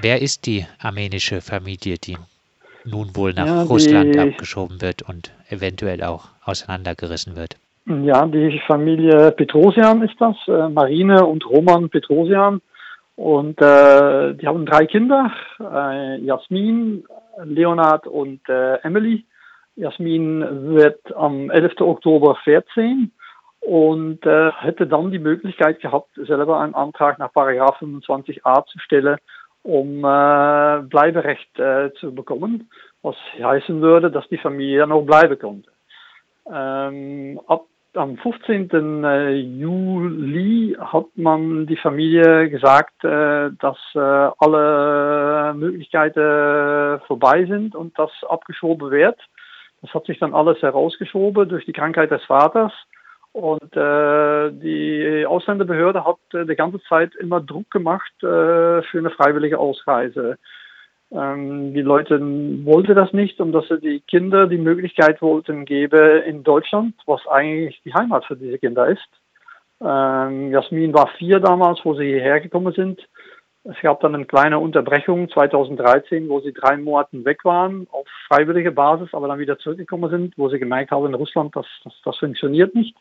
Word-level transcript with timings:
Wer 0.00 0.22
ist 0.22 0.46
die 0.46 0.66
armenische 0.80 1.40
Familie, 1.40 1.96
die 1.98 2.16
nun 2.84 3.14
wohl 3.14 3.32
nach 3.32 3.46
ja, 3.46 3.62
Russland 3.62 4.18
abgeschoben 4.18 4.80
wird 4.80 5.02
und 5.02 5.32
eventuell 5.50 6.02
auch 6.02 6.28
auseinandergerissen 6.44 7.36
wird? 7.36 7.56
Ja, 7.86 8.26
die 8.26 8.60
Familie 8.66 9.32
Petrosian 9.32 10.02
ist 10.02 10.14
das, 10.18 10.36
äh, 10.46 10.68
Marine 10.68 11.26
und 11.26 11.44
Roman 11.48 11.88
Petrosian. 11.88 12.60
Und 13.16 13.60
äh, 13.60 14.34
die 14.34 14.46
haben 14.46 14.64
drei 14.66 14.86
Kinder, 14.86 15.30
äh, 15.60 16.18
Jasmin, 16.20 17.04
Leonard 17.44 18.06
und 18.06 18.40
äh, 18.48 18.76
Emily. 18.82 19.24
Jasmin 19.76 20.74
wird 20.74 21.14
am 21.14 21.50
11. 21.50 21.80
Oktober 21.80 22.36
14 22.44 23.10
und 23.60 24.26
äh, 24.26 24.50
hätte 24.52 24.86
dann 24.86 25.10
die 25.10 25.18
Möglichkeit 25.18 25.80
gehabt, 25.80 26.10
selber 26.16 26.60
einen 26.60 26.74
Antrag 26.74 27.18
nach 27.18 27.32
Paragraph 27.32 27.80
25a 27.80 28.66
zu 28.66 28.78
stellen, 28.80 29.18
um 29.62 30.04
äh, 30.04 30.82
Bleiberecht 30.82 31.58
äh, 31.58 31.92
zu 31.94 32.14
bekommen, 32.14 32.70
was 33.02 33.16
heißen 33.38 33.80
würde, 33.80 34.10
dass 34.10 34.28
die 34.28 34.38
Familie 34.38 34.86
noch 34.86 35.02
bleiben 35.02 35.38
konnte. 35.38 35.70
Ähm, 36.50 37.40
ab 37.46 37.66
am 37.94 38.16
15. 38.16 39.04
Äh, 39.04 39.30
Juli 39.32 40.76
hat 40.78 41.06
man 41.14 41.66
die 41.66 41.76
Familie 41.76 42.48
gesagt, 42.48 43.04
äh, 43.04 43.50
dass 43.60 43.76
äh, 43.94 43.98
alle 43.98 45.52
Möglichkeiten 45.54 47.00
vorbei 47.06 47.44
sind 47.44 47.74
und 47.74 47.98
das 47.98 48.10
abgeschoben 48.28 48.90
wird. 48.90 49.20
Das 49.82 49.92
hat 49.92 50.06
sich 50.06 50.18
dann 50.18 50.34
alles 50.34 50.62
herausgeschoben 50.62 51.48
durch 51.48 51.66
die 51.66 51.72
Krankheit 51.72 52.10
des 52.10 52.24
Vaters. 52.24 52.72
Und 53.32 53.76
äh, 53.76 54.50
die 54.52 55.24
Ausländerbehörde 55.26 56.04
hat 56.04 56.18
äh, 56.34 56.44
die 56.44 56.54
ganze 56.54 56.82
Zeit 56.82 57.14
immer 57.14 57.40
Druck 57.40 57.70
gemacht 57.70 58.12
äh, 58.22 58.82
für 58.82 58.98
eine 58.98 59.10
freiwillige 59.10 59.58
Ausreise. 59.58 60.36
Ähm, 61.10 61.72
die 61.72 61.80
Leute 61.80 62.20
wollten 62.64 62.94
das 62.94 63.12
nicht, 63.14 63.40
um 63.40 63.52
dass 63.52 63.68
sie 63.68 63.80
die 63.80 64.00
Kinder 64.00 64.46
die 64.46 64.58
Möglichkeit 64.58 65.22
wollten 65.22 65.64
geben 65.64 66.22
in 66.22 66.42
Deutschland, 66.42 66.94
was 67.06 67.26
eigentlich 67.26 67.80
die 67.84 67.94
Heimat 67.94 68.26
für 68.26 68.36
diese 68.36 68.58
Kinder 68.58 68.86
ist. 68.88 69.08
Ähm, 69.80 70.50
Jasmin 70.50 70.92
war 70.92 71.08
vier 71.18 71.40
damals, 71.40 71.80
wo 71.84 71.94
sie 71.94 72.04
hierher 72.04 72.40
gekommen 72.40 72.72
sind. 72.74 73.00
Es 73.64 73.80
gab 73.80 74.00
dann 74.00 74.14
eine 74.14 74.24
kleine 74.24 74.58
Unterbrechung 74.58 75.28
2013, 75.30 76.28
wo 76.28 76.40
sie 76.40 76.52
drei 76.52 76.76
Monate 76.76 77.24
weg 77.24 77.44
waren 77.44 77.86
auf 77.92 78.06
freiwillige 78.26 78.72
Basis, 78.72 79.08
aber 79.12 79.28
dann 79.28 79.38
wieder 79.38 79.58
zurückgekommen 79.58 80.10
sind, 80.10 80.34
wo 80.36 80.48
sie 80.48 80.58
gemerkt 80.58 80.90
haben 80.90 81.06
in 81.06 81.14
Russland, 81.14 81.54
dass 81.54 81.66
das, 81.84 81.92
das 82.04 82.16
funktioniert 82.18 82.74
nicht. 82.74 82.96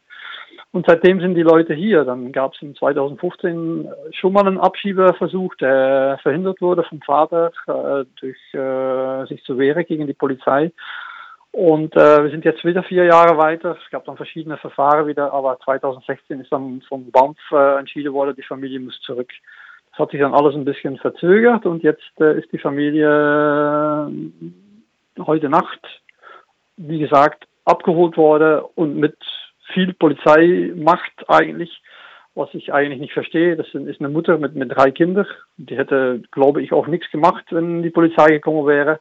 Und 0.71 0.85
seitdem 0.87 1.19
sind 1.19 1.35
die 1.35 1.41
Leute 1.41 1.73
hier. 1.73 2.05
Dann 2.05 2.31
gab 2.31 2.53
es 2.53 2.61
in 2.61 2.75
2015 2.75 3.89
schon 4.11 4.33
mal 4.33 4.47
einen 4.47 4.59
Abschiebeversuch, 4.59 5.55
der 5.55 6.19
verhindert 6.23 6.61
wurde 6.61 6.83
vom 6.83 7.01
Vater 7.01 7.51
äh, 7.67 8.05
durch 8.19 8.53
äh, 8.53 9.25
sich 9.27 9.43
zu 9.43 9.57
wehren 9.57 9.85
gegen 9.85 10.07
die 10.07 10.13
Polizei. 10.13 10.71
Und 11.51 11.93
äh, 11.97 12.23
wir 12.23 12.31
sind 12.31 12.45
jetzt 12.45 12.63
wieder 12.63 12.83
vier 12.83 13.03
Jahre 13.03 13.37
weiter. 13.37 13.77
Es 13.83 13.91
gab 13.91 14.05
dann 14.05 14.15
verschiedene 14.15 14.57
Verfahren 14.57 15.07
wieder, 15.07 15.33
aber 15.33 15.59
2016 15.59 16.39
ist 16.39 16.51
dann 16.51 16.81
vom 16.87 17.11
BAMF 17.11 17.37
äh, 17.51 17.79
entschieden 17.79 18.13
worden, 18.13 18.35
die 18.37 18.43
Familie 18.43 18.79
muss 18.79 18.99
zurück. 19.01 19.29
Das 19.91 19.99
hat 19.99 20.11
sich 20.11 20.21
dann 20.21 20.33
alles 20.33 20.55
ein 20.55 20.63
bisschen 20.63 20.97
verzögert 20.97 21.65
und 21.65 21.83
jetzt 21.83 22.13
äh, 22.21 22.39
ist 22.39 22.49
die 22.53 22.57
Familie 22.57 24.07
äh, 24.07 25.21
heute 25.21 25.49
Nacht, 25.49 25.81
wie 26.77 26.99
gesagt, 26.99 27.45
abgeholt 27.65 28.15
worden 28.15 28.63
und 28.75 28.95
mit 28.95 29.17
viel 29.73 29.93
Polizeimacht 29.93 31.11
eigentlich, 31.27 31.81
was 32.35 32.53
ich 32.53 32.73
eigentlich 32.73 32.99
nicht 32.99 33.13
verstehe. 33.13 33.55
Das 33.55 33.67
ist 33.73 33.99
eine 33.99 34.09
Mutter 34.09 34.37
mit, 34.37 34.55
mit 34.55 34.75
drei 34.75 34.91
Kindern. 34.91 35.27
Die 35.57 35.77
hätte, 35.77 36.21
glaube 36.31 36.61
ich, 36.61 36.73
auch 36.73 36.87
nichts 36.87 37.09
gemacht, 37.11 37.45
wenn 37.51 37.83
die 37.83 37.89
Polizei 37.89 38.27
gekommen 38.27 38.67
wäre. 38.67 38.99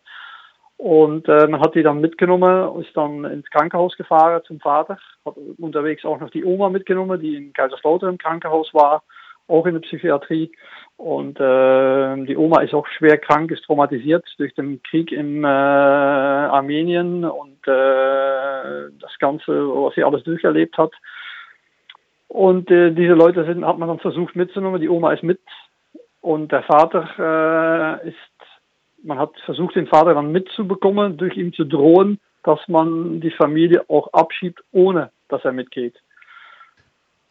Und 0.77 1.29
äh, 1.29 1.47
man 1.47 1.61
hat 1.61 1.75
die 1.75 1.83
dann 1.83 2.01
mitgenommen, 2.01 2.81
ist 2.81 2.97
dann 2.97 3.25
ins 3.27 3.51
Krankenhaus 3.51 3.97
gefahren 3.99 4.41
zum 4.47 4.61
Vater, 4.61 4.99
hat 5.27 5.35
unterwegs 5.59 6.07
auch 6.07 6.19
noch 6.19 6.31
die 6.31 6.45
Oma 6.45 6.71
mitgenommen, 6.71 7.21
die 7.21 7.37
in 7.37 7.53
Kaiserslautern 7.53 8.13
im 8.13 8.19
Krankenhaus 8.19 8.73
war 8.73 9.03
auch 9.51 9.67
in 9.67 9.75
der 9.75 9.81
Psychiatrie. 9.81 10.53
Und 10.97 11.41
äh, 11.41 12.27
die 12.27 12.37
Oma 12.37 12.61
ist 12.63 12.75
auch 12.75 12.87
schwer 12.87 13.19
krank, 13.19 13.51
ist 13.51 13.65
traumatisiert 13.65 14.25
durch 14.39 14.55
den 14.55 14.83
Krieg 14.83 15.13
in 15.13 15.45
äh, 15.45 15.47
Armenien 15.47 17.25
und 17.25 17.67
äh, 17.67 18.91
das 19.01 19.19
Ganze, 19.19 19.53
was 19.53 19.95
sie 19.95 20.05
alles 20.05 20.23
durcherlebt 20.25 20.77
hat. 20.79 20.93
Und 22.29 22.71
äh, 22.71 22.93
diese 22.93 23.15
Leute 23.15 23.45
sind, 23.45 23.65
hat 23.65 23.79
man 23.79 23.89
dann 23.89 23.99
versucht 23.99 24.37
mitzunehmen. 24.37 24.81
Die 24.81 24.89
Oma 24.89 25.13
ist 25.13 25.23
mit 25.23 25.41
und 26.21 26.53
der 26.53 26.63
Vater 26.65 28.01
äh, 28.05 28.09
ist, 28.09 28.17
man 29.03 29.19
hat 29.19 29.31
versucht, 29.47 29.75
den 29.77 29.87
Vater 29.87 30.15
dann 30.15 30.33
mitzubekommen, 30.33 31.17
durch 31.17 31.37
ihn 31.37 31.53
zu 31.53 31.65
drohen, 31.65 32.21
dass 32.45 32.61
man 32.69 33.21
die 33.21 33.31
Familie 33.31 33.85
auch 33.89 34.13
abschiebt, 34.13 34.61
ohne 34.73 35.11
dass 35.29 35.45
er 35.45 35.53
mitgeht. 35.53 35.97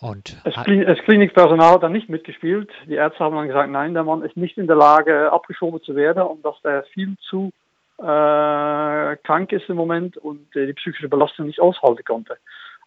Und 0.02 0.38
das, 0.46 0.54
Klin 0.64 0.86
das 0.86 1.00
Klinikpersonal 1.00 1.74
hat 1.74 1.84
dann 1.84 1.92
nicht 1.92 2.08
mitgespielt. 2.08 2.70
Die 2.88 2.94
Ärzte 2.94 3.20
haben 3.20 3.36
dann 3.36 3.48
gesagt, 3.48 3.70
nein, 3.70 3.94
der 3.94 4.04
Mann 4.04 4.24
ist 4.24 4.38
nicht 4.38 4.58
in 4.58 4.68
der 4.68 4.78
Lage, 4.78 5.32
abgeschoben 5.32 5.82
zu 5.84 5.96
werden 5.96 6.24
und 6.24 6.46
dass 6.46 6.56
der 6.62 6.84
viel 6.94 7.18
zu 7.30 7.52
äh, 7.98 9.18
krank 9.18 9.52
ist 9.52 9.68
im 9.68 9.76
Moment 9.76 10.16
und 10.16 10.56
äh, 10.56 10.68
die 10.68 10.74
psychische 10.74 11.10
Belastung 11.10 11.48
nicht 11.48 11.60
aushalten 11.60 12.06
konnte. 12.06 12.38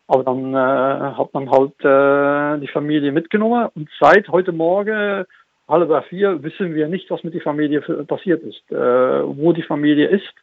Aber 0.09 0.25
dann 0.25 0.55
äh, 0.55 1.17
hat 1.17 1.35
man 1.35 1.51
halt 1.51 1.79
äh, 1.85 2.61
die 2.61 2.73
Familie 2.73 3.13
mitgenommen 3.13 3.69
und 3.75 3.91
seit 4.01 4.29
heute 4.29 4.53
Morgen 4.53 5.27
halb 5.69 6.05
vier 6.07 6.43
wissen 6.43 6.75
wir 6.75 6.89
nicht, 6.89 7.11
was 7.11 7.23
mit 7.25 7.35
der 7.35 7.43
Familie 7.43 7.81
passiert 8.07 8.43
ist, 8.43 8.71
äh, 8.71 8.77
wo 8.77 9.53
die 9.53 9.63
Familie 9.63 10.09
ist. 10.09 10.35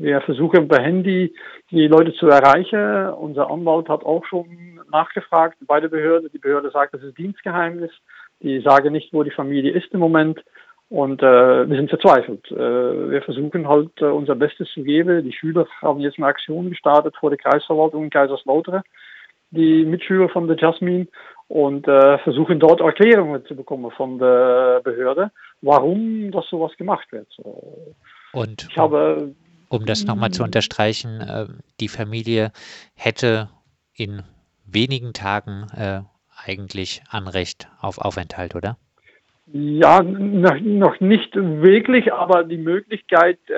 Wir 0.00 0.20
versuchen 0.20 0.68
per 0.68 0.82
Handy 0.82 1.34
die 1.70 1.86
Leute 1.86 2.12
zu 2.14 2.28
erreichen. 2.28 3.08
Unser 3.14 3.50
Anwalt 3.50 3.88
hat 3.88 4.04
auch 4.04 4.24
schon 4.26 4.80
nachgefragt 4.92 5.56
bei 5.66 5.80
der 5.80 5.88
Behörde. 5.88 6.28
Die 6.28 6.38
Behörde 6.38 6.70
sagt, 6.70 6.92
das 6.94 7.02
ist 7.02 7.16
Dienstgeheimnis. 7.16 7.90
Die 8.42 8.60
sagen 8.60 8.92
nicht, 8.92 9.12
wo 9.14 9.22
die 9.22 9.30
Familie 9.30 9.72
ist 9.72 9.92
im 9.92 10.00
Moment. 10.00 10.44
Und 10.88 11.22
äh, 11.22 11.68
wir 11.68 11.76
sind 11.76 11.88
verzweifelt. 11.88 12.50
Äh, 12.50 13.10
wir 13.10 13.22
versuchen 13.22 13.66
halt 13.66 13.90
äh, 14.00 14.04
unser 14.04 14.34
Bestes 14.34 14.68
zu 14.72 14.82
geben. 14.82 15.24
Die 15.24 15.32
Schüler 15.32 15.66
haben 15.80 16.00
jetzt 16.00 16.18
eine 16.18 16.26
Aktion 16.26 16.68
gestartet 16.68 17.16
vor 17.18 17.30
der 17.30 17.38
Kreisverwaltung 17.38 18.04
in 18.04 18.10
Kaiserslautern, 18.10 18.82
die 19.50 19.84
Mitschüler 19.84 20.28
von 20.28 20.46
der 20.46 20.56
Jasmin, 20.56 21.08
und 21.48 21.88
äh, 21.88 22.18
versuchen 22.18 22.60
dort 22.60 22.80
Erklärungen 22.80 23.44
zu 23.46 23.56
bekommen 23.56 23.90
von 23.92 24.18
der 24.18 24.80
Behörde, 24.84 25.30
warum 25.62 26.30
das 26.30 26.46
sowas 26.48 26.76
gemacht 26.76 27.10
wird. 27.10 27.28
Und 28.32 28.68
ich 28.70 28.78
habe 28.78 29.34
um 29.68 29.86
das 29.86 30.04
nochmal 30.04 30.30
zu 30.30 30.42
unterstreichen, 30.42 31.20
äh, 31.20 31.46
die 31.80 31.88
Familie 31.88 32.52
hätte 32.94 33.48
in 33.94 34.22
wenigen 34.64 35.12
Tagen 35.12 35.66
äh, 35.76 36.00
eigentlich 36.44 37.02
Anrecht 37.10 37.68
auf 37.80 37.98
Aufenthalt, 37.98 38.54
oder? 38.54 38.76
Ja, 39.52 40.02
noch, 40.02 40.58
noch 40.60 41.00
nicht 41.00 41.34
wirklich, 41.36 42.12
aber 42.12 42.42
die 42.42 42.56
Möglichkeit 42.56 43.38
äh, 43.48 43.52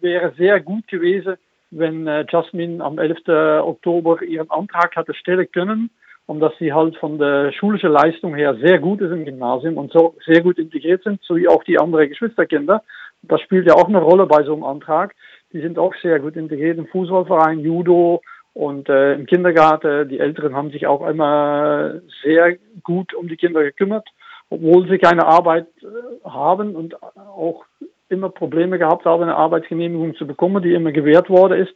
wäre 0.00 0.34
sehr 0.36 0.60
gut 0.60 0.88
gewesen, 0.88 1.36
wenn 1.70 2.06
äh, 2.08 2.26
Jasmine 2.28 2.82
am 2.82 2.98
11. 2.98 3.28
Oktober 3.62 4.20
ihren 4.22 4.50
Antrag 4.50 4.96
hatte 4.96 5.14
stellen 5.14 5.46
können, 5.52 5.90
omdat 6.26 6.54
sie 6.58 6.72
halt 6.72 6.96
von 6.96 7.18
der 7.18 7.52
schulischen 7.52 7.92
Leistung 7.92 8.34
her 8.34 8.56
sehr 8.56 8.80
gut 8.80 9.00
ist 9.00 9.12
im 9.12 9.24
Gymnasium 9.24 9.78
und 9.78 9.92
so 9.92 10.16
sehr 10.26 10.42
gut 10.42 10.58
integriert 10.58 11.04
sind, 11.04 11.20
so 11.22 11.36
wie 11.36 11.46
auch 11.46 11.62
die 11.62 11.78
anderen 11.78 12.08
Geschwisterkinder. 12.08 12.82
Das 13.28 13.40
spielt 13.40 13.66
ja 13.66 13.74
auch 13.74 13.88
eine 13.88 14.00
Rolle 14.00 14.26
bei 14.26 14.42
so 14.44 14.52
einem 14.52 14.64
Antrag. 14.64 15.14
Die 15.52 15.60
sind 15.60 15.78
auch 15.78 15.94
sehr 16.02 16.20
gut 16.20 16.36
integriert 16.36 16.78
im 16.78 16.86
Fußballverein, 16.86 17.60
Judo 17.60 18.20
und 18.54 18.88
äh, 18.88 19.14
im 19.14 19.26
Kindergarten. 19.26 20.08
Die 20.08 20.18
Älteren 20.18 20.56
haben 20.56 20.70
sich 20.70 20.86
auch 20.86 21.06
immer 21.06 22.00
sehr 22.22 22.56
gut 22.82 23.14
um 23.14 23.28
die 23.28 23.36
Kinder 23.36 23.62
gekümmert, 23.62 24.08
obwohl 24.50 24.88
sie 24.88 24.98
keine 24.98 25.26
Arbeit 25.26 25.66
äh, 25.82 26.28
haben 26.28 26.74
und 26.74 27.02
auch 27.02 27.64
immer 28.08 28.28
Probleme 28.30 28.78
gehabt 28.78 29.04
haben, 29.04 29.22
eine 29.22 29.36
Arbeitsgenehmigung 29.36 30.14
zu 30.16 30.26
bekommen, 30.26 30.62
die 30.62 30.74
immer 30.74 30.92
gewährt 30.92 31.28
worden 31.28 31.60
ist. 31.60 31.74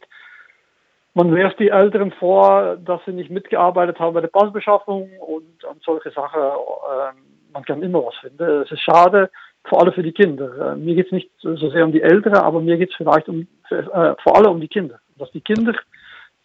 Man 1.13 1.35
wirft 1.35 1.59
die 1.59 1.69
Älteren 1.69 2.11
vor, 2.13 2.77
dass 2.77 3.01
sie 3.05 3.11
nicht 3.11 3.29
mitgearbeitet 3.29 3.99
haben 3.99 4.13
bei 4.13 4.21
der 4.21 4.29
Passbeschaffung 4.29 5.09
und 5.19 5.65
an 5.65 5.77
solche 5.83 6.11
Sachen. 6.11 6.41
Äh, 6.41 7.13
man 7.53 7.65
kann 7.65 7.83
immer 7.83 8.05
was 8.05 8.15
finden. 8.15 8.61
Es 8.61 8.71
ist 8.71 8.81
schade, 8.81 9.29
vor 9.63 9.81
allem 9.81 9.93
für 9.93 10.03
die 10.03 10.11
Kinder. 10.11 10.73
Äh, 10.73 10.75
mir 10.75 10.95
geht 10.95 11.07
es 11.07 11.11
nicht 11.11 11.29
so 11.39 11.69
sehr 11.69 11.85
um 11.85 11.91
die 11.91 12.01
Älteren, 12.01 12.37
aber 12.37 12.61
mir 12.61 12.77
geht 12.77 12.91
es 12.91 12.95
vielleicht 12.95 13.29
um, 13.29 13.47
äh, 13.69 14.15
vor 14.23 14.37
allem 14.37 14.51
um 14.51 14.61
die 14.61 14.67
Kinder. 14.67 14.99
Dass 15.17 15.31
die 15.31 15.41
Kinder 15.41 15.73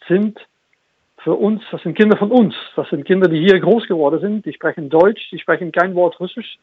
sind 0.07 0.39
für 1.23 1.33
uns, 1.33 1.61
das 1.71 1.81
sind 1.81 1.97
Kinder 1.97 2.17
von 2.17 2.31
uns. 2.31 2.55
Das 2.75 2.89
sind 2.89 3.05
Kinder, 3.05 3.27
die 3.27 3.39
hier 3.39 3.59
groß 3.59 3.87
geworden 3.87 4.19
sind. 4.21 4.45
Die 4.45 4.53
sprechen 4.53 4.89
Deutsch, 4.89 5.29
die 5.31 5.39
sprechen 5.39 5.71
kein 5.71 5.95
Wort 5.95 6.19
Russisch. 6.19 6.57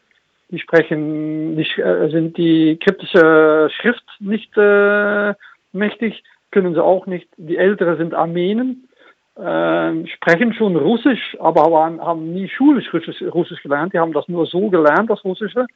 Die 0.51 0.59
sprechen, 0.59 1.57
die 1.57 1.81
äh, 1.81 2.11
sind 2.11 2.37
die 2.37 2.79
kryptische 2.79 3.69
Schrift 3.71 4.05
nicht 4.21 4.57
äh, 4.57 5.35
mächtig, 5.73 6.23
können 6.51 6.75
sie 6.75 6.83
auch 6.83 7.07
nicht. 7.07 7.29
Die 7.37 7.57
Älteren 7.57 7.97
sind 7.97 8.15
Armenen, 8.15 8.89
äh, 9.37 10.07
sprechen 10.07 10.53
schon 10.55 10.77
Russisch, 10.77 11.37
aber 11.41 11.63
haben, 11.63 12.01
haben 12.01 12.33
nie 12.33 12.49
schulisch 12.49 12.93
Russisch, 12.93 13.21
Russisch 13.23 13.63
gelernt. 13.63 13.95
Die 13.95 13.99
haben 13.99 14.13
das 14.13 14.29
nur 14.29 14.47
so 14.47 14.69
gelernt, 14.71 15.11
das 15.11 15.25
Russische. 15.25 15.67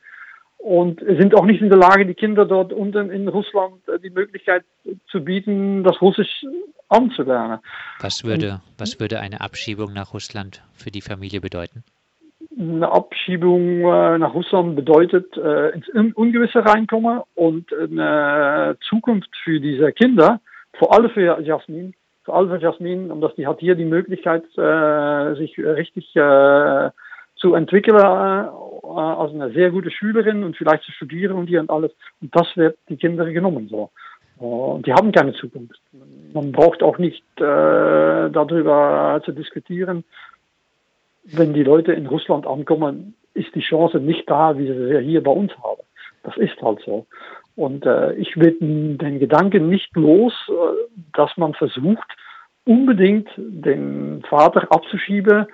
Und 0.58 1.00
sind 1.00 1.34
auch 1.34 1.44
nicht 1.44 1.62
in 1.62 1.68
der 1.68 1.78
Lage, 1.78 2.04
die 2.04 2.14
Kinder 2.14 2.44
dort 2.44 2.72
unten 2.72 3.10
in 3.10 3.28
Russland 3.28 3.86
äh, 3.88 3.98
die 4.00 4.10
Möglichkeit 4.10 4.64
zu 5.10 5.24
bieten, 5.24 5.84
das 5.84 6.00
Russisch 6.02 6.44
anzulernen. 6.88 7.60
Was 8.00 8.24
würde, 8.24 8.60
was 8.76 8.98
würde 9.00 9.20
eine 9.20 9.40
Abschiebung 9.40 9.92
nach 9.92 10.12
Russland 10.14 10.62
für 10.74 10.90
die 10.90 11.00
Familie 11.00 11.40
bedeuten? 11.40 11.84
Eine 12.58 12.90
Abschiebung 12.90 13.80
äh, 13.80 14.18
nach 14.18 14.34
Russland 14.34 14.74
bedeutet 14.74 15.36
äh, 15.36 15.70
ins 15.70 15.88
Ungewisse 16.14 16.64
reinkommen 16.64 17.20
und 17.34 17.72
eine 17.72 18.76
Zukunft 18.88 19.30
für 19.44 19.60
diese 19.60 19.92
Kinder, 19.92 20.40
vor 20.74 20.92
allem 20.92 21.10
für 21.10 21.40
Jasmin, 21.40 21.94
vor 22.24 22.36
allem 22.36 22.50
für 22.50 22.58
Jasmin, 22.58 23.10
und 23.12 23.20
dass 23.20 23.34
die 23.36 23.46
hat 23.46 23.60
hier 23.60 23.74
die 23.74 23.84
Möglichkeit, 23.84 24.44
sich 25.36 25.58
richtig 25.58 26.14
zu 27.38 27.54
entwickeln 27.54 27.96
äh, 27.96 28.48
als 28.96 29.32
eine 29.32 29.50
sehr 29.52 29.70
gute 29.70 29.90
Schülerin 29.90 30.44
und 30.44 30.56
vielleicht 30.56 30.84
zu 30.84 30.92
studieren 30.92 31.36
und 31.36 31.46
hier 31.46 31.60
und 31.60 31.70
alles. 31.70 31.92
Und 32.20 32.34
das 32.34 32.46
wird 32.56 32.78
die 32.88 32.96
Kinder 32.96 33.30
genommen 33.30 33.68
so. 33.68 33.90
Und 34.38 34.86
die 34.86 34.92
haben 34.92 35.10
keine 35.12 35.32
Zukunft. 35.32 35.80
Man 36.32 36.52
braucht 36.52 36.82
auch 36.82 36.98
nicht 36.98 37.24
äh, 37.36 38.30
darüber 38.30 39.20
zu 39.24 39.32
diskutieren. 39.32 40.04
Wenn 41.24 41.54
die 41.54 41.64
Leute 41.64 41.92
in 41.92 42.06
Russland 42.06 42.46
ankommen, 42.46 43.14
ist 43.34 43.54
die 43.54 43.60
Chance 43.60 43.98
nicht 43.98 44.30
da, 44.30 44.56
wie 44.56 44.66
sie 44.66 45.00
hier 45.00 45.22
bei 45.22 45.32
uns 45.32 45.52
haben. 45.58 45.82
Das 46.22 46.36
ist 46.36 46.60
halt 46.62 46.80
so. 46.84 47.06
Und 47.56 47.84
äh, 47.86 48.14
ich 48.14 48.34
bin 48.34 48.98
den 48.98 49.18
Gedanken 49.18 49.68
nicht 49.68 49.94
los, 49.96 50.32
äh, 50.48 50.52
dass 51.12 51.36
man 51.36 51.54
versucht, 51.54 52.06
unbedingt 52.64 53.28
den 53.36 54.22
Vater 54.28 54.70
abzuschieben, 54.70 55.46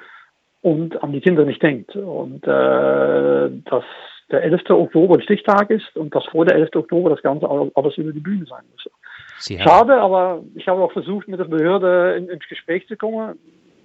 und 0.65 1.03
an 1.03 1.13
die 1.13 1.21
Kinder 1.21 1.45
nicht 1.45 1.63
denkt. 1.63 1.95
Und 1.95 2.43
äh, 2.45 3.51
dass 3.71 3.85
der 4.31 4.43
11. 4.43 4.71
Oktober 4.71 5.17
ein 5.17 5.23
Stichtag 5.23 5.69
ist 5.69 5.95
und 5.95 6.15
dass 6.15 6.25
vor 6.25 6.47
der 6.47 6.57
11. 6.57 6.71
Oktober 6.75 7.11
das 7.11 7.21
Ganze 7.21 7.47
alles 7.75 7.99
über 7.99 8.13
die 8.13 8.21
Bühne 8.21 8.47
sein 8.47 8.65
muss. 8.73 8.89
Schade, 9.39 10.01
aber 10.01 10.43
ich 10.55 10.67
habe 10.67 10.81
auch 10.81 10.93
versucht, 10.93 11.29
mit 11.29 11.39
der 11.39 11.45
Behörde 11.45 12.17
in, 12.17 12.31
ins 12.31 12.49
Gespräch 12.49 12.89
zu 12.89 12.97
kommen. 12.97 13.39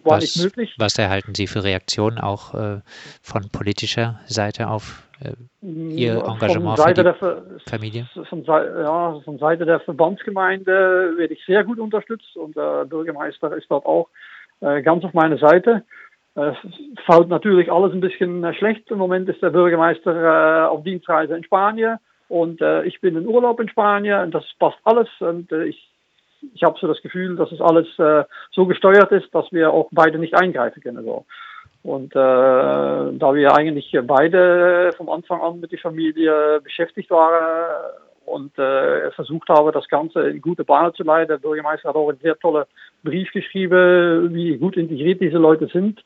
War 0.03 0.17
was, 0.17 0.21
nicht 0.21 0.41
möglich. 0.41 0.75
Was 0.77 0.97
erhalten 0.97 1.35
Sie 1.35 1.47
für 1.47 1.65
Reaktionen 1.65 2.17
auch 2.17 2.53
äh, 2.53 2.79
von 3.21 3.49
politischer 3.51 4.21
Seite 4.25 4.69
auf 4.69 5.05
äh, 5.21 5.33
Ihr 5.61 6.23
Engagement 6.23 6.79
für 6.79 6.93
die 6.93 7.03
der, 7.03 7.15
Familie? 7.65 8.07
Von, 8.29 8.45
ja, 8.45 9.19
von 9.25 9.37
Seite 9.37 9.65
der 9.65 9.81
Verbandsgemeinde 9.81 11.15
werde 11.17 11.33
ich 11.33 11.43
sehr 11.45 11.65
gut 11.65 11.77
unterstützt 11.77 12.37
und 12.37 12.55
der 12.55 12.85
Bürgermeister 12.85 13.53
ist 13.57 13.69
dort 13.69 13.85
auch 13.85 14.07
äh, 14.61 14.81
ganz 14.81 15.03
auf 15.03 15.13
meiner 15.13 15.37
Seite. 15.37 15.83
Es 16.39 16.57
fällt 17.05 17.29
natürlich 17.29 17.71
alles 17.71 17.93
ein 17.93 18.01
bisschen 18.01 18.43
äh, 18.43 18.53
schlecht. 18.53 18.89
Im 18.91 18.97
Moment 18.97 19.27
ist 19.29 19.41
der 19.41 19.49
Bürgermeister 19.49 20.71
auf 20.71 20.83
Dienstreise 20.83 21.35
in 21.35 21.43
Spanien 21.43 21.97
und 22.27 22.61
ich 22.83 23.01
bin 23.01 23.15
in 23.15 23.27
Urlaub 23.27 23.59
in 23.59 23.69
Spanien 23.69 24.21
und 24.21 24.35
das 24.35 24.45
passt 24.59 24.77
alles. 24.83 25.07
Und 25.19 25.51
ich, 25.51 25.89
ich 26.53 26.61
habe 26.61 26.77
so 26.79 26.85
das 26.85 27.01
Gefühl, 27.01 27.35
dass 27.35 27.51
es 27.51 27.59
alles 27.59 27.87
so 28.51 28.67
gesteuert 28.67 29.11
ist, 29.11 29.33
dass 29.33 29.51
wir 29.51 29.73
auch 29.73 29.89
beide 29.91 30.19
nicht 30.19 30.35
eingreifen 30.35 30.83
können. 30.83 31.03
So. 31.03 31.25
Und 31.83 32.13
äh, 32.13 32.19
da 32.19 33.33
wir 33.33 33.55
eigentlich 33.55 33.97
beide 34.03 34.91
vom 34.97 35.09
Anfang 35.09 35.41
an 35.41 35.59
mit 35.59 35.71
der 35.71 35.79
Familie 35.79 36.59
beschäftigt 36.61 37.09
waren 37.09 37.93
und 38.25 38.57
äh, 38.59 39.11
versucht 39.11 39.47
haben, 39.49 39.71
das 39.71 39.87
Ganze 39.87 40.29
in 40.29 40.41
gute 40.41 40.65
Bahnen 40.65 40.93
zu 40.93 41.03
leiten, 41.03 41.29
der 41.29 41.37
Bürgermeister 41.37 41.89
hat 41.89 41.95
auch 41.95 42.09
einen 42.09 42.19
sehr 42.19 42.37
tollen 42.37 42.65
Brief 43.03 43.31
geschrieben, 43.31 44.33
wie 44.33 44.57
gut 44.57 44.75
integriert 44.75 45.21
diese 45.21 45.37
Leute 45.37 45.67
sind. 45.67 46.03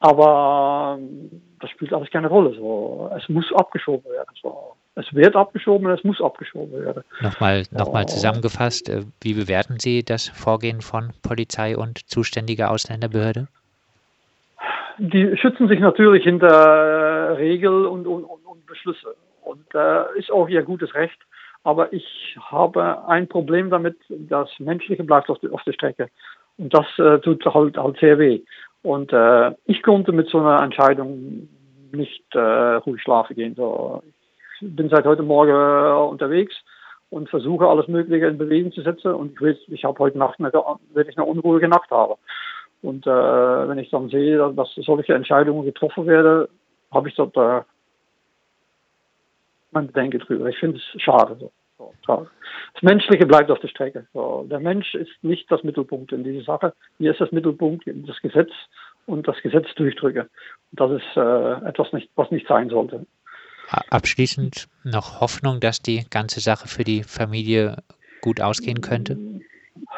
Aber 0.00 0.98
ähm, 0.98 1.42
das 1.60 1.70
spielt 1.70 1.92
alles 1.92 2.10
keine 2.10 2.28
Rolle. 2.28 2.54
So. 2.54 3.10
Es 3.16 3.28
muss 3.28 3.52
abgeschoben 3.52 4.10
werden. 4.10 4.30
So. 4.40 4.74
Es 4.94 5.12
wird 5.14 5.36
abgeschoben, 5.36 5.88
es 5.90 6.02
muss 6.02 6.20
abgeschoben 6.20 6.84
werden. 6.84 7.04
Nochmal, 7.20 7.62
nochmal 7.70 8.06
zusammengefasst, 8.06 8.88
äh, 8.88 9.02
wie 9.20 9.34
bewerten 9.34 9.78
Sie 9.78 10.04
das 10.04 10.28
Vorgehen 10.28 10.80
von 10.80 11.12
Polizei 11.22 11.76
und 11.76 11.98
zuständiger 12.10 12.70
Ausländerbehörde? 12.70 13.48
Die 14.98 15.36
schützen 15.36 15.68
sich 15.68 15.78
natürlich 15.78 16.24
hinter 16.24 17.36
Regeln 17.38 17.86
und, 17.86 18.06
und, 18.06 18.24
und, 18.24 18.66
Beschlüsse. 18.66 19.14
Und 19.42 19.64
äh, 19.74 20.18
ist 20.18 20.30
auch 20.30 20.48
ihr 20.48 20.62
gutes 20.62 20.94
Recht. 20.94 21.18
Aber 21.62 21.92
ich 21.92 22.36
habe 22.40 23.06
ein 23.08 23.28
Problem 23.28 23.70
damit, 23.70 23.96
das 24.08 24.50
Menschliche 24.58 25.04
bleibt 25.04 25.30
auf, 25.30 25.38
die, 25.38 25.48
auf 25.48 25.62
der 25.62 25.72
Strecke. 25.72 26.08
Und 26.58 26.74
das 26.74 26.86
äh, 26.98 27.18
tut 27.20 27.44
halt, 27.46 27.76
halt 27.76 27.98
sehr 27.98 28.18
weh. 28.18 28.40
Und 28.82 29.12
äh, 29.12 29.52
ich 29.64 29.82
konnte 29.82 30.12
mit 30.12 30.28
so 30.28 30.38
einer 30.38 30.62
Entscheidung 30.62 31.48
nicht 31.92 32.24
äh, 32.34 32.38
ruhig 32.38 33.02
schlafen 33.02 33.34
gehen. 33.34 33.54
So, 33.54 34.02
ich 34.60 34.76
bin 34.76 34.88
seit 34.88 35.04
heute 35.04 35.22
Morgen 35.22 35.50
äh, 35.50 36.08
unterwegs 36.08 36.54
und 37.10 37.28
versuche 37.28 37.66
alles 37.66 37.88
Mögliche 37.88 38.26
in 38.26 38.38
Bewegung 38.38 38.72
zu 38.72 38.82
setzen. 38.82 39.14
Und 39.14 39.32
ich, 39.32 39.40
will, 39.40 39.58
ich 39.68 39.84
habe 39.84 39.98
heute 39.98 40.18
Nacht 40.18 40.38
eine, 40.38 40.52
wirklich 40.92 41.16
eine 41.16 41.26
unruhige 41.26 41.68
Nacht 41.68 41.90
habe. 41.90 42.16
Und 42.82 43.06
äh, 43.06 43.10
wenn 43.68 43.78
ich 43.78 43.90
dann 43.90 44.08
sehe, 44.08 44.52
dass 44.52 44.74
solche 44.76 45.14
Entscheidungen 45.14 45.64
getroffen 45.64 46.06
werden, 46.06 46.46
habe 46.92 47.08
ich 47.08 47.14
dort 47.16 47.36
äh, 47.36 47.62
mein 49.72 49.88
Bedenken 49.88 50.20
drüber. 50.20 50.46
Ich 50.46 50.58
finde 50.58 50.78
es 50.78 51.02
schade. 51.02 51.36
So. 51.40 51.50
Das 52.06 52.82
Menschliche 52.82 53.26
bleibt 53.26 53.50
auf 53.50 53.60
der 53.60 53.68
Strecke. 53.68 54.06
Der 54.14 54.60
Mensch 54.60 54.94
ist 54.94 55.12
nicht 55.22 55.50
das 55.50 55.62
Mittelpunkt 55.62 56.12
in 56.12 56.24
dieser 56.24 56.44
Sache. 56.44 56.74
Hier 56.98 57.12
ist 57.12 57.20
das 57.20 57.32
Mittelpunkt 57.32 57.84
das 57.86 58.20
Gesetz 58.20 58.50
und 59.06 59.26
das 59.28 59.40
Gesetz 59.42 59.66
durchdrücke. 59.76 60.28
Das 60.72 60.90
ist 60.90 61.16
äh, 61.16 61.68
etwas, 61.68 61.92
nicht, 61.92 62.10
was 62.14 62.30
nicht 62.30 62.46
sein 62.46 62.68
sollte. 62.68 63.06
Abschließend 63.90 64.68
noch 64.84 65.20
Hoffnung, 65.20 65.60
dass 65.60 65.80
die 65.80 66.04
ganze 66.10 66.40
Sache 66.40 66.68
für 66.68 66.84
die 66.84 67.02
Familie 67.02 67.76
gut 68.20 68.40
ausgehen 68.40 68.80
könnte? 68.80 69.16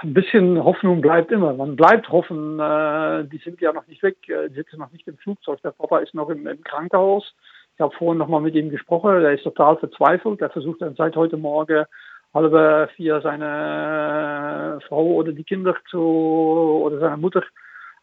Ein 0.02 0.14
bisschen 0.14 0.62
Hoffnung 0.62 1.00
bleibt 1.00 1.32
immer. 1.32 1.52
Man 1.54 1.76
bleibt 1.76 2.08
hoffen. 2.10 2.58
Äh, 2.58 3.24
die 3.24 3.38
sind 3.38 3.60
ja 3.60 3.72
noch 3.72 3.86
nicht 3.86 4.02
weg, 4.02 4.16
äh, 4.28 4.48
die 4.48 4.56
sitzen 4.56 4.78
noch 4.78 4.92
nicht 4.92 5.06
im 5.08 5.16
Flugzeug. 5.18 5.60
Der 5.62 5.70
Papa 5.70 5.98
ist 5.98 6.14
noch 6.14 6.28
im, 6.28 6.46
im 6.46 6.62
Krankenhaus. 6.62 7.34
Ich 7.80 7.82
habe 7.82 7.96
vorhin 7.96 8.18
nochmal 8.18 8.42
mit 8.42 8.54
ihm 8.56 8.68
gesprochen, 8.68 9.22
der 9.22 9.32
ist 9.32 9.42
total 9.42 9.78
verzweifelt. 9.78 10.42
Er 10.42 10.50
versucht 10.50 10.82
dann 10.82 10.96
seit 10.96 11.16
heute 11.16 11.38
Morgen 11.38 11.86
halb 12.34 12.90
vier 12.90 13.22
seine 13.22 14.80
Frau 14.86 15.02
oder 15.14 15.32
die 15.32 15.44
Kinder 15.44 15.74
zu 15.88 15.98
oder 15.98 16.98
seine 16.98 17.16
Mutter 17.16 17.42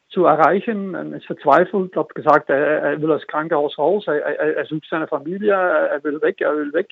zu 0.09 0.25
erreichen. 0.25 0.95
Er 0.95 1.13
ist 1.13 1.27
verzweifelt, 1.27 1.95
hat 1.95 2.15
gesagt, 2.15 2.49
er, 2.49 2.57
er 2.57 2.99
will 2.99 3.09
das 3.09 3.27
Krankenhaus 3.27 3.77
raus, 3.77 4.05
er, 4.07 4.15
er, 4.15 4.57
er, 4.57 4.65
sucht 4.65 4.87
seine 4.89 5.05
Familie, 5.05 5.53
er 5.53 6.03
will 6.03 6.19
weg, 6.23 6.41
er 6.41 6.57
will 6.57 6.73
weg. 6.73 6.89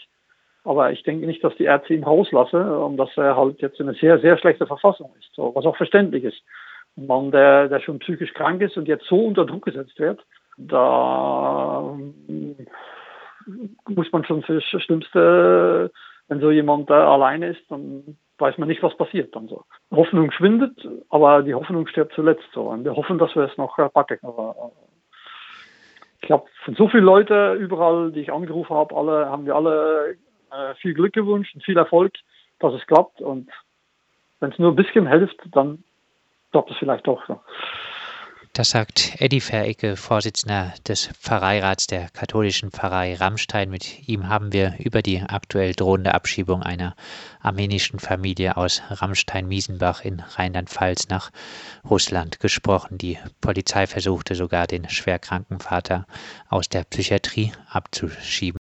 Aber 0.63 0.91
ich 0.91 1.01
denke 1.01 1.25
nicht, 1.25 1.43
dass 1.43 1.55
die 1.55 1.63
Ärzte 1.63 1.95
ihn 1.95 2.03
rauslassen 2.03 2.61
und 2.69 2.97
dass 2.97 3.17
er 3.17 3.35
halt 3.35 3.63
jetzt 3.63 3.79
in 3.79 3.89
einer 3.89 3.97
sehr, 3.97 4.19
sehr 4.19 4.37
schlechten 4.37 4.67
Verfassung 4.67 5.11
ist, 5.17 5.33
so, 5.33 5.55
was 5.55 5.65
auch 5.65 5.75
verständlich 5.75 6.23
ist. 6.23 6.43
Ein 6.97 7.07
Mann, 7.07 7.31
der, 7.31 7.67
der 7.67 7.79
schon 7.79 7.97
psychisch 7.97 8.35
krank 8.35 8.61
ist 8.61 8.77
und 8.77 8.87
jetzt 8.87 9.07
so 9.07 9.25
unter 9.25 9.43
Druck 9.43 9.65
gesetzt 9.65 9.97
wird, 9.97 10.23
da 10.57 11.97
muss 13.87 14.11
man 14.11 14.25
schon 14.25 14.43
für 14.43 14.55
das 14.55 14.63
Schlimmste, 14.83 15.91
wenn 16.27 16.39
so 16.39 16.51
jemand 16.51 16.89
da 16.89 17.13
alleine 17.13 17.49
ist, 17.49 17.61
dann 17.69 18.17
weiß 18.37 18.57
man 18.57 18.67
nicht, 18.67 18.83
was 18.83 18.97
passiert 18.97 19.35
dann 19.35 19.47
so. 19.47 19.63
Hoffnung 19.91 20.31
schwindet, 20.31 20.77
aber 21.09 21.43
die 21.43 21.53
Hoffnung 21.53 21.87
stirbt 21.87 22.13
zuletzt 22.13 22.47
so. 22.53 22.63
Und 22.63 22.83
wir 22.83 22.95
hoffen, 22.95 23.17
dass 23.17 23.35
wir 23.35 23.43
es 23.43 23.57
noch 23.57 23.77
packen. 23.93 24.19
Aber 24.23 24.55
äh, 24.59 26.25
ich 26.25 26.31
habe 26.31 26.45
von 26.63 26.75
so 26.75 26.89
vielen 26.89 27.05
Leuten 27.05 27.57
überall, 27.57 28.11
die 28.11 28.21
ich 28.21 28.33
angerufen 28.33 28.75
habe, 28.75 28.95
alle 28.95 29.29
haben 29.29 29.45
wir 29.45 29.55
alle 29.55 30.17
äh, 30.51 30.73
viel 30.75 30.93
Glück 30.93 31.13
gewünscht 31.13 31.55
und 31.55 31.63
viel 31.63 31.77
Erfolg, 31.77 32.13
dass 32.59 32.73
es 32.73 32.85
klappt. 32.87 33.21
Und 33.21 33.49
wenn 34.39 34.51
es 34.51 34.59
nur 34.59 34.71
ein 34.71 34.75
bisschen 34.75 35.07
hilft, 35.07 35.37
dann 35.51 35.83
klappt 36.51 36.71
es 36.71 36.77
vielleicht 36.77 37.07
doch. 37.07 37.25
So. 37.27 37.39
Das 38.55 38.69
sagt 38.69 39.19
Eddie 39.19 39.41
Verecke, 39.41 39.97
Vorsitzender 39.97 40.73
des 40.87 41.09
Pfarreirats 41.19 41.87
der 41.87 42.07
katholischen 42.11 42.71
Pfarrei 42.71 43.15
Rammstein. 43.15 43.69
Mit 43.69 44.07
ihm 44.07 44.29
haben 44.29 44.53
wir 44.53 44.75
über 44.79 45.01
die 45.01 45.21
aktuell 45.21 45.73
drohende 45.73 46.13
Abschiebung 46.13 46.63
einer 46.63 46.95
armenischen 47.41 47.99
Familie 47.99 48.55
aus 48.55 48.81
Rammstein-Miesenbach 48.89 50.05
in 50.05 50.21
Rheinland-Pfalz 50.21 51.09
nach 51.09 51.31
Russland 51.83 52.39
gesprochen. 52.39 52.97
Die 52.97 53.19
Polizei 53.41 53.87
versuchte 53.87 54.35
sogar, 54.35 54.67
den 54.67 54.89
schwerkranken 54.89 55.59
Vater 55.59 56.07
aus 56.47 56.69
der 56.69 56.85
Psychiatrie 56.85 57.51
abzuschieben. 57.67 58.53